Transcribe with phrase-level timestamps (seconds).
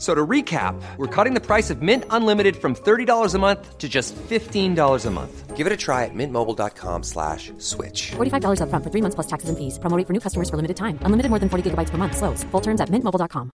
[0.00, 3.86] So to recap, we're cutting the price of Mint Unlimited from $30 a month to
[3.86, 5.56] just $15 a month.
[5.56, 8.12] Give it a try at mintmobile.com slash switch.
[8.12, 9.78] $45 upfront for three months plus taxes and fees.
[9.78, 10.98] Promo rate for new customers for limited time.
[11.04, 12.16] Unlimited more than 40 gigabytes per month.
[12.16, 12.44] Slows.
[12.44, 13.50] Full terms at mintmobile.com.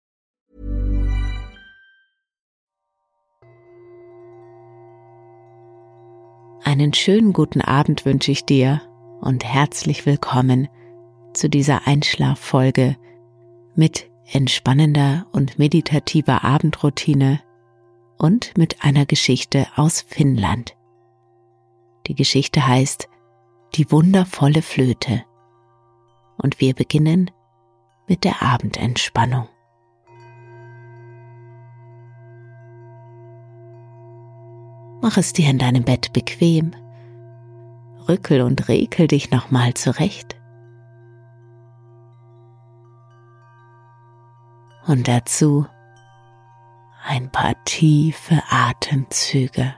[6.65, 8.81] Einen schönen guten Abend wünsche ich dir
[9.21, 10.69] und herzlich willkommen
[11.35, 12.97] zu dieser Einschlaffolge
[13.77, 17.41] mit entspannender und meditativer Abendroutine
[18.19, 20.75] und mit einer Geschichte aus Finnland.
[22.07, 23.09] Die Geschichte heißt
[23.75, 25.25] Die wundervolle Flöte
[26.39, 27.31] und wir beginnen
[28.09, 29.49] mit der Abendentspannung.
[35.03, 36.73] Mach es dir in deinem Bett bequem,
[38.09, 40.37] rückel und rekel dich nochmal zurecht.
[44.87, 45.67] Und dazu
[47.05, 49.75] ein paar tiefe Atemzüge.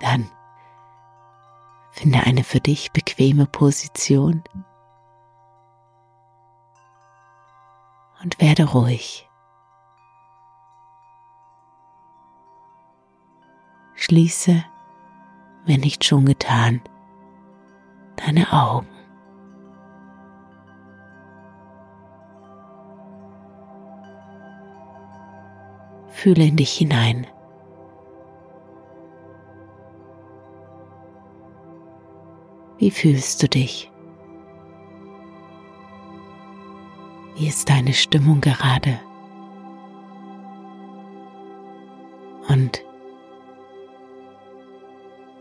[0.00, 0.30] Dann
[1.90, 4.44] finde eine für dich bequeme Position
[8.22, 9.27] und werde ruhig.
[14.10, 14.64] Schließe,
[15.66, 16.80] wenn nicht schon getan,
[18.16, 18.88] deine Augen.
[26.08, 27.26] Fühle in dich hinein.
[32.78, 33.92] Wie fühlst du dich?
[37.36, 39.00] Wie ist deine Stimmung gerade?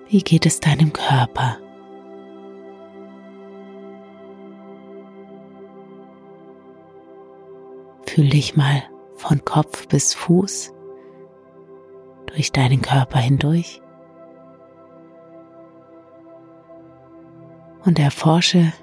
[0.10, 1.58] Wie geht es deinem Körper?
[8.06, 8.84] Fühl dich mal
[9.16, 10.74] von Kopf bis Fuß
[12.28, 13.82] durch deinen Körper hindurch
[17.86, 18.74] und erforsche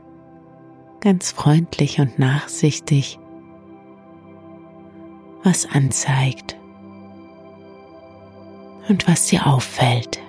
[1.01, 3.19] ganz freundlich und nachsichtig,
[5.43, 6.56] was anzeigt
[8.89, 10.24] und was dir auffällt.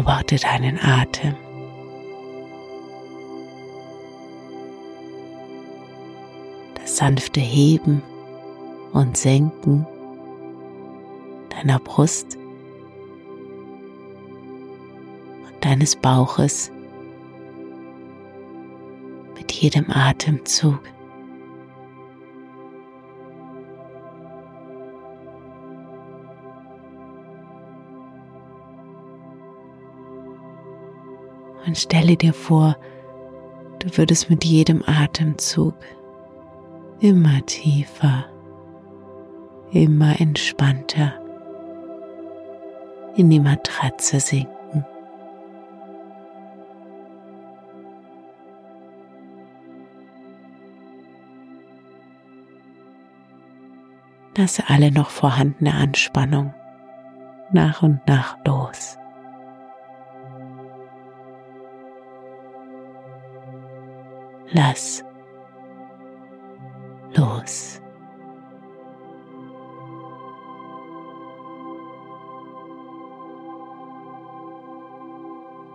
[0.00, 1.34] Beobachte deinen Atem.
[6.74, 8.02] Das sanfte Heben
[8.92, 9.86] und Senken
[11.50, 12.38] deiner Brust
[15.46, 16.72] und deines Bauches
[19.36, 20.80] mit jedem Atemzug.
[31.70, 32.76] Und stelle dir vor,
[33.78, 35.76] du würdest mit jedem Atemzug
[36.98, 38.24] immer tiefer,
[39.70, 41.12] immer entspannter
[43.14, 44.84] in die Matratze sinken.
[54.36, 56.52] Lasse alle noch vorhandene Anspannung
[57.52, 58.99] nach und nach los.
[64.52, 65.04] Lass
[67.14, 67.80] los.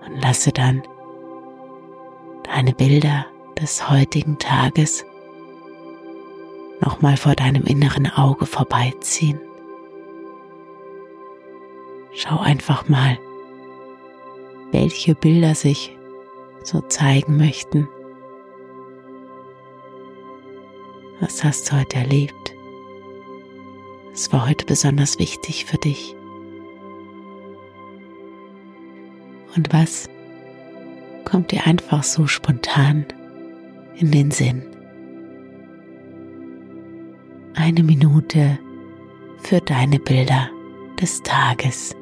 [0.06, 0.84] Und lasse dann
[2.44, 3.26] deine Bilder
[3.60, 5.06] des heutigen Tages
[6.82, 9.40] nochmal vor deinem inneren Auge vorbeiziehen.
[12.14, 13.18] Schau einfach mal,
[14.72, 15.98] welche Bilder sich
[16.64, 17.88] so zeigen möchten.
[21.22, 22.54] Was hast du heute erlebt?
[24.12, 26.16] Was war heute besonders wichtig für dich?
[29.56, 30.10] Und was
[31.24, 33.06] kommt dir einfach so spontan
[33.96, 34.62] in den Sinn?
[37.56, 38.60] Eine Minute
[39.38, 40.50] für deine Bilder
[41.00, 41.96] des Tages.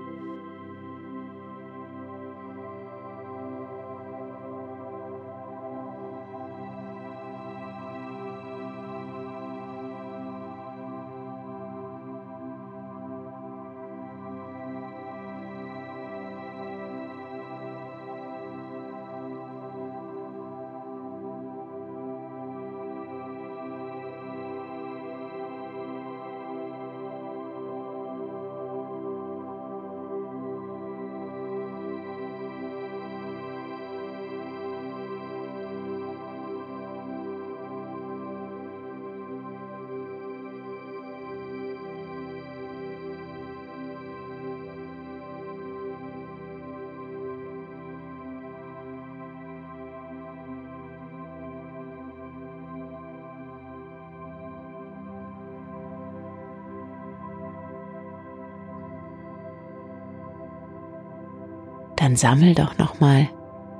[62.03, 63.29] Dann sammel doch nochmal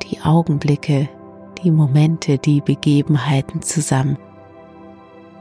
[0.01, 1.09] die Augenblicke,
[1.61, 4.17] die Momente, die Begebenheiten zusammen,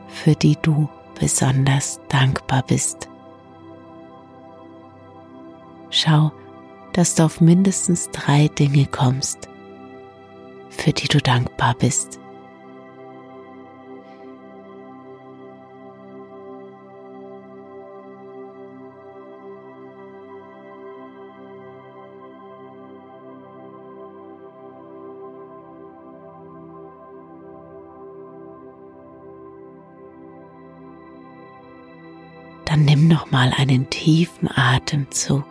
[0.08, 3.08] für die du besonders dankbar bist.
[5.90, 6.32] Schau,
[6.92, 9.48] dass du auf mindestens drei Dinge kommst,
[10.68, 12.18] für die du dankbar bist.
[33.32, 35.44] Dann nimm noch mal einen tiefen Atemzug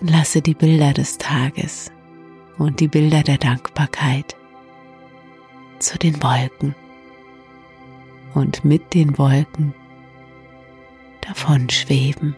[0.00, 1.90] und lasse die Bilder des Tages
[2.58, 4.36] und die Bilder der Dankbarkeit
[5.78, 6.74] zu den Wolken
[8.34, 9.74] und mit den Wolken
[11.22, 12.36] davon schweben.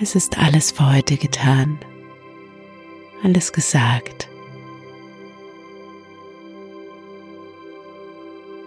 [0.00, 1.78] Es ist alles für heute getan
[3.22, 4.28] alles gesagt.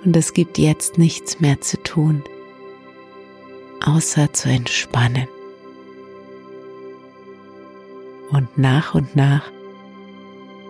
[0.03, 2.23] Und es gibt jetzt nichts mehr zu tun,
[3.83, 5.27] außer zu entspannen.
[8.29, 9.51] Und nach und nach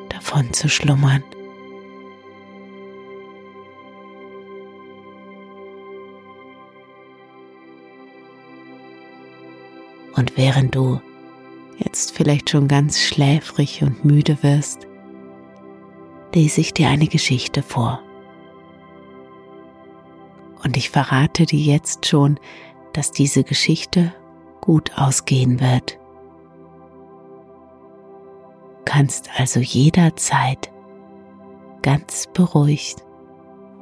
[0.10, 1.24] davon zu schlummern.
[10.16, 11.02] Und während du
[11.78, 14.88] jetzt vielleicht schon ganz schläfrig und müde wirst,
[16.34, 18.02] lese ich dir eine Geschichte vor.
[20.64, 22.40] Und ich verrate dir jetzt schon,
[22.94, 24.14] dass diese Geschichte
[24.62, 26.00] gut ausgehen wird.
[28.80, 30.72] Du kannst also jederzeit
[31.82, 33.04] ganz beruhigt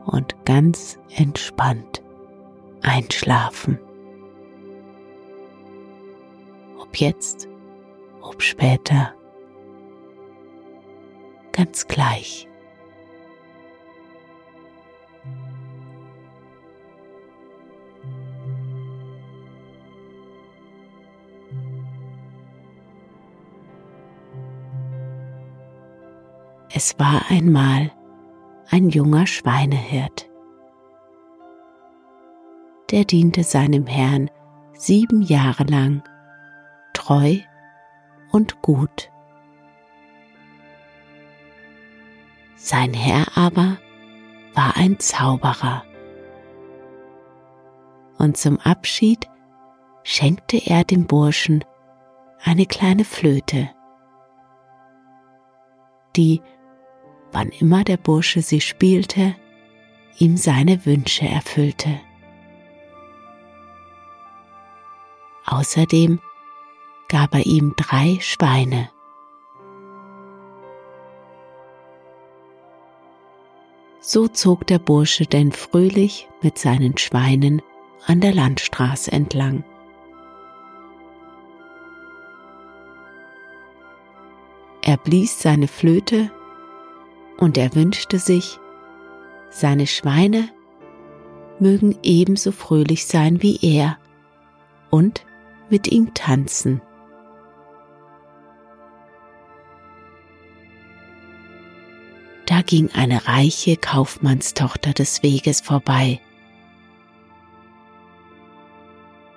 [0.06, 2.04] und ganz entspannt
[2.82, 3.80] einschlafen.
[6.80, 7.48] Ob jetzt
[8.24, 9.14] ob später,
[11.52, 12.48] ganz gleich.
[26.76, 27.92] Es war einmal
[28.72, 30.28] ein junger Schweinehirt.
[32.90, 34.32] Der diente seinem Herrn
[34.74, 36.04] sieben Jahre lang
[36.94, 37.38] treu
[38.34, 39.12] und gut.
[42.56, 43.78] Sein Herr aber
[44.54, 45.86] war ein Zauberer.
[48.18, 49.30] Und zum Abschied
[50.04, 51.64] schenkte er dem Burschen
[52.44, 53.70] eine kleine Flöte,
[56.16, 56.42] die,
[57.32, 59.36] wann immer der Bursche sie spielte,
[60.18, 62.00] ihm seine Wünsche erfüllte.
[65.46, 66.20] Außerdem
[67.14, 68.90] gab er ihm drei Schweine.
[74.00, 77.62] So zog der Bursche denn fröhlich mit seinen Schweinen
[78.08, 79.64] an der Landstraße entlang.
[84.82, 86.32] Er blies seine Flöte
[87.38, 88.60] und er wünschte sich,
[89.52, 90.50] seine Schweine
[91.60, 94.00] mögen ebenso fröhlich sein wie er
[94.90, 95.24] und
[95.70, 96.82] mit ihm tanzen.
[102.64, 106.20] Ging eine reiche Kaufmannstochter des Weges vorbei.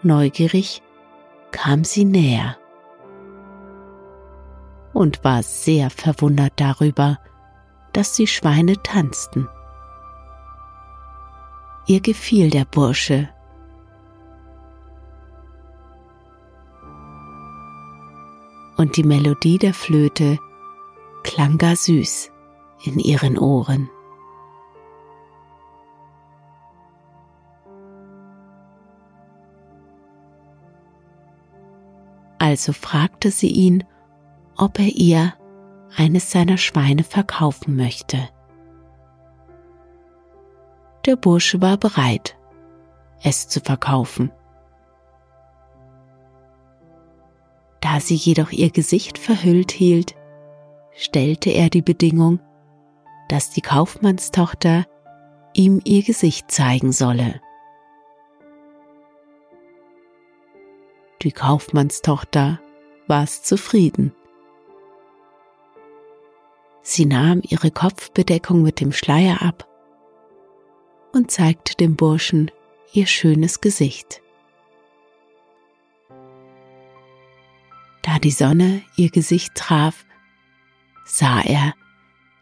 [0.03, 0.83] Neugierig
[1.51, 2.57] kam sie näher
[4.93, 7.19] und war sehr verwundert darüber,
[7.93, 9.49] dass die Schweine tanzten.
[11.87, 13.29] Ihr gefiel der Bursche.
[18.77, 20.39] Und die Melodie der Flöte
[21.23, 22.31] klang gar süß
[22.85, 23.91] in ihren Ohren.
[32.39, 33.85] Also fragte sie ihn,
[34.57, 35.35] ob er ihr
[35.97, 38.29] eines seiner Schweine verkaufen möchte.
[41.07, 42.37] Der Bursche war bereit,
[43.23, 44.31] es zu verkaufen.
[47.81, 50.15] Da sie jedoch ihr Gesicht verhüllt hielt,
[50.93, 52.41] stellte er die Bedingung,
[53.29, 54.87] dass die Kaufmannstochter
[55.53, 57.41] ihm ihr Gesicht zeigen solle.
[61.23, 62.61] Die Kaufmannstochter
[63.07, 64.15] war es zufrieden.
[66.83, 69.67] Sie nahm ihre Kopfbedeckung mit dem Schleier ab
[71.13, 72.51] und zeigte dem Burschen
[72.93, 74.23] ihr schönes Gesicht.
[78.03, 80.05] Da die Sonne ihr Gesicht traf,
[81.05, 81.75] sah er,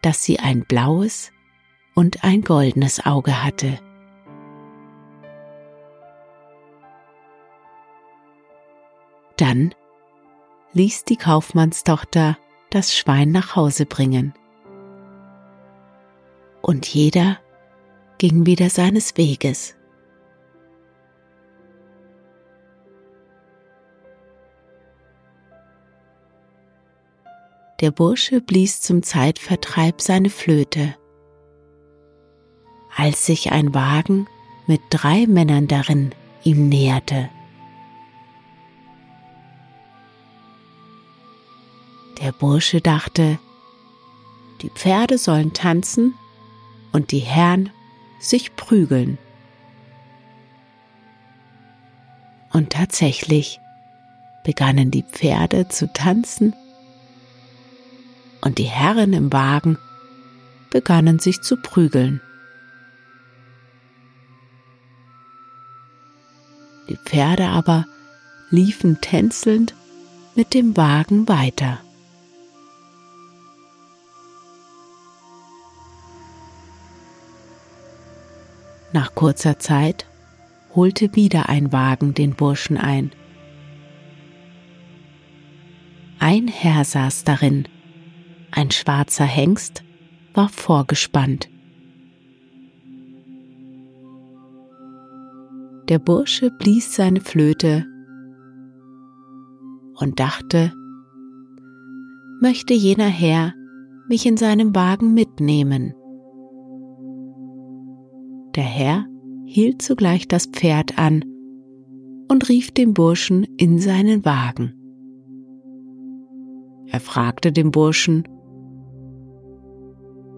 [0.05, 1.31] dass sie ein blaues
[1.95, 3.79] und ein goldenes Auge hatte.
[9.35, 9.73] Dann
[10.73, 12.37] ließ die Kaufmannstochter
[12.69, 14.35] das Schwein nach Hause bringen.
[16.61, 17.39] Und jeder
[18.19, 19.75] ging wieder seines Weges.
[27.81, 30.95] Der Bursche blies zum Zeitvertreib seine Flöte.
[32.95, 34.27] Als sich ein Wagen
[34.65, 37.29] mit drei Männern darin ihm näherte.
[42.21, 43.39] Der Bursche dachte,
[44.61, 46.13] die Pferde sollen tanzen
[46.93, 47.71] und die Herren
[48.19, 49.17] sich prügeln.
[52.53, 53.59] Und tatsächlich
[54.45, 56.55] begannen die Pferde zu tanzen
[58.45, 59.79] und die Herren im Wagen
[60.69, 62.21] begannen sich zu prügeln.
[66.87, 67.87] Die Pferde aber
[68.51, 69.73] liefen tänzelnd
[70.35, 71.79] mit dem Wagen weiter.
[78.93, 80.05] Nach kurzer Zeit
[80.75, 83.11] holte wieder ein Wagen den Burschen ein.
[86.19, 87.67] Ein Herr saß darin,
[88.55, 89.83] ein schwarzer Hengst
[90.33, 91.49] war vorgespannt.
[95.89, 97.85] Der Bursche blies seine Flöte
[99.99, 100.73] und dachte,
[102.41, 103.53] möchte jener Herr
[104.07, 105.93] mich in seinem Wagen mitnehmen.
[108.55, 109.05] Der Herr
[109.45, 111.25] hielt zugleich das Pferd an
[112.29, 114.73] und rief den Burschen in seinen Wagen.
[116.87, 118.23] Er fragte den Burschen,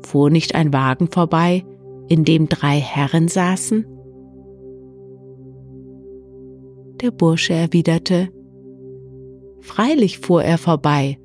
[0.08, 1.66] fuhr nicht ein Wagen vorbei,
[2.08, 3.86] in dem drei Herren saßen?
[7.02, 8.30] Der Bursche erwiderte,
[9.62, 11.20] Freilich fuhr er vorbei,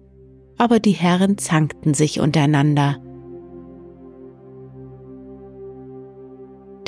[0.59, 2.97] aber die Herren zankten sich untereinander.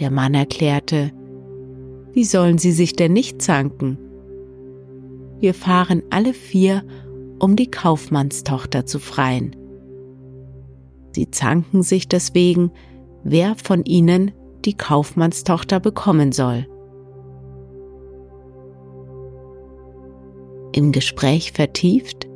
[0.00, 1.12] Der Mann erklärte,
[2.12, 3.98] wie sollen sie sich denn nicht zanken?
[5.38, 6.82] Wir fahren alle vier,
[7.38, 9.54] um die Kaufmannstochter zu freien.
[11.14, 12.72] Sie zanken sich deswegen,
[13.22, 14.32] wer von ihnen
[14.64, 16.66] die Kaufmannstochter bekommen soll.
[20.72, 22.26] Im Gespräch vertieft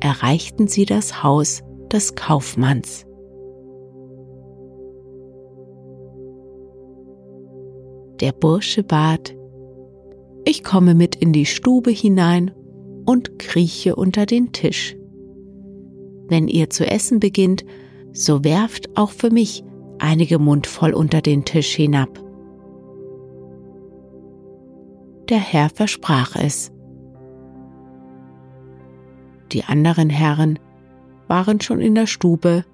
[0.00, 3.04] erreichten sie das Haus des Kaufmanns.
[8.20, 9.34] Der Bursche bat,
[10.44, 12.52] ich komme mit in die Stube hinein
[13.04, 14.96] und krieche unter den Tisch.
[16.28, 17.64] Wenn ihr zu essen beginnt,
[18.18, 19.64] so werft auch für mich
[19.98, 22.28] einige Mund voll unter den Tisch hinab.
[25.28, 26.72] der Herr versprach es.
[29.52, 30.58] Die anderen Herren
[31.26, 32.64] waren schon in der Stube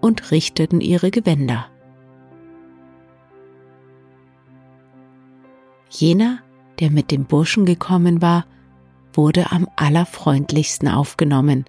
[0.00, 1.66] und richteten ihre Gewänder.
[5.90, 6.40] Jener,
[6.80, 8.44] der mit dem Burschen gekommen war,
[9.12, 11.64] wurde am allerfreundlichsten aufgenommen.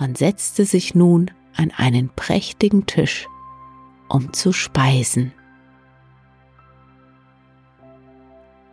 [0.00, 3.28] Man setzte sich nun an einen prächtigen Tisch,
[4.08, 5.32] um zu speisen.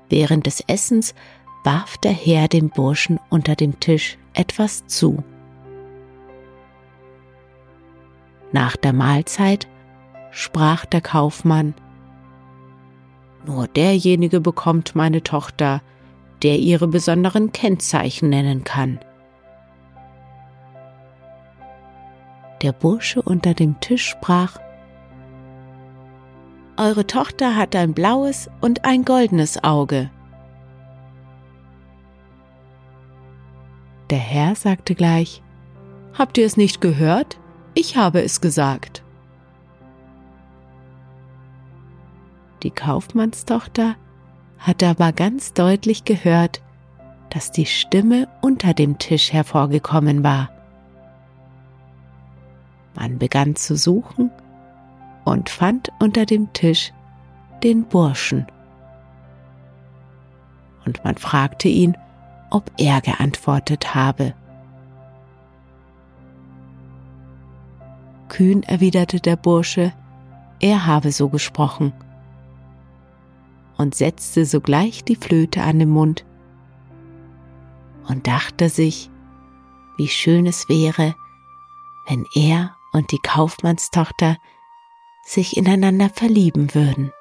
[0.10, 1.13] Während des Essens
[1.65, 5.22] warf der Herr dem Burschen unter dem Tisch etwas zu.
[8.53, 9.67] Nach der Mahlzeit
[10.31, 11.74] sprach der Kaufmann
[13.46, 15.81] Nur derjenige bekommt meine Tochter,
[16.41, 19.00] der ihre besonderen Kennzeichen nennen kann.
[22.61, 24.57] Der Bursche unter dem Tisch sprach
[26.77, 30.11] Eure Tochter hat ein blaues und ein goldenes Auge.
[34.09, 35.41] Der Herr sagte gleich
[36.17, 37.37] Habt ihr es nicht gehört?
[37.75, 39.03] Ich habe es gesagt.
[42.63, 43.95] Die Kaufmannstochter
[44.57, 46.61] hatte aber ganz deutlich gehört,
[47.29, 50.49] dass die Stimme unter dem Tisch hervorgekommen war.
[52.97, 54.31] Man begann zu suchen
[55.23, 56.91] und fand unter dem Tisch
[57.61, 58.47] den Burschen.
[60.83, 61.95] Und man fragte ihn,
[62.49, 64.33] ob er geantwortet habe.
[68.29, 69.93] Kühn erwiderte der Bursche,
[70.59, 71.93] er habe so gesprochen
[73.77, 76.25] und setzte sogleich die Flöte an den Mund
[78.07, 79.11] und dachte sich,
[79.97, 81.13] wie schön es wäre,
[82.07, 84.37] wenn er und die Kaufmannstochter
[85.23, 87.13] sich ineinander verlieben würden.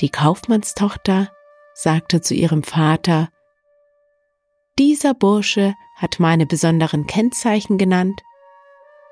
[0.00, 1.32] Die Kaufmannstochter
[1.72, 3.30] sagte zu ihrem Vater,
[4.78, 8.20] dieser Bursche hat meine besonderen Kennzeichen genannt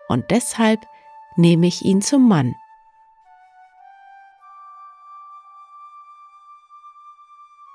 [0.08, 0.80] und deshalb
[1.36, 2.54] nehme ich ihn zum Mann.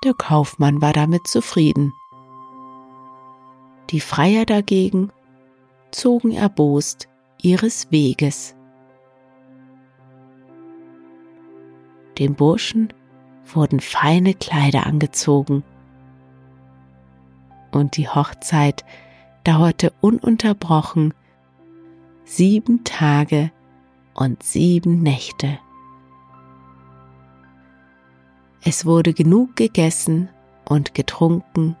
[0.04, 1.92] Der Kaufmann war damit zufrieden.
[3.90, 5.10] Die Freier dagegen
[5.90, 7.08] zogen erbost
[7.42, 8.54] ihres Weges.
[12.18, 12.92] Dem Burschen
[13.52, 15.64] wurden feine Kleider angezogen,
[17.72, 18.84] und die Hochzeit
[19.44, 21.14] dauerte ununterbrochen
[22.24, 23.50] sieben Tage
[24.14, 25.58] und sieben Nächte.
[28.62, 30.28] Es wurde genug gegessen
[30.68, 31.76] und getrunken,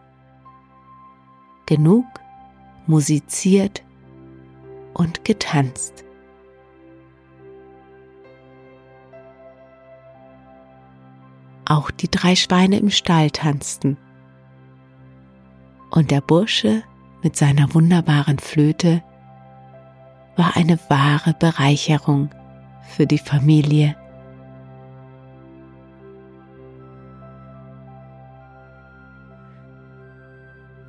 [1.70, 2.04] genug
[2.88, 3.84] musiziert
[4.92, 6.04] und getanzt.
[11.64, 13.96] Auch die drei Schweine im Stall tanzten.
[15.92, 16.82] Und der Bursche
[17.22, 19.04] mit seiner wunderbaren Flöte
[20.34, 22.30] war eine wahre Bereicherung
[22.88, 23.94] für die Familie.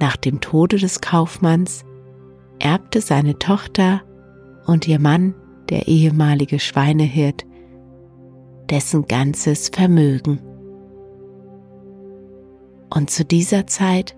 [0.01, 1.85] Nach dem Tode des Kaufmanns
[2.57, 4.01] erbte seine Tochter
[4.65, 5.35] und ihr Mann,
[5.69, 7.45] der ehemalige Schweinehirt,
[8.71, 10.41] dessen ganzes Vermögen.
[12.89, 14.17] Und zu dieser Zeit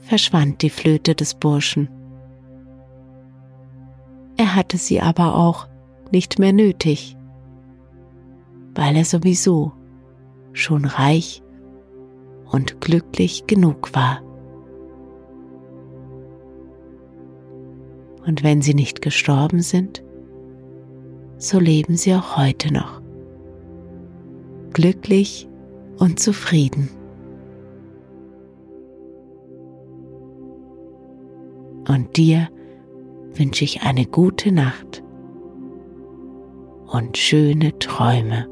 [0.00, 1.88] verschwand die Flöte des Burschen.
[4.36, 5.66] Er hatte sie aber auch
[6.12, 7.16] nicht mehr nötig,
[8.74, 9.72] weil er sowieso
[10.52, 11.42] schon reich
[12.52, 14.25] und glücklich genug war.
[18.26, 20.02] Und wenn sie nicht gestorben sind,
[21.38, 23.00] so leben sie auch heute noch,
[24.72, 25.48] glücklich
[25.98, 26.90] und zufrieden.
[31.88, 32.48] Und dir
[33.34, 35.04] wünsche ich eine gute Nacht
[36.86, 38.48] und schöne Träume.